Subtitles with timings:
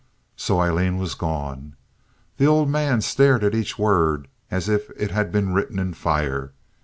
[0.35, 1.75] So Aileen was gone.
[2.37, 6.53] The old man stared at each word as if it had been written in fire.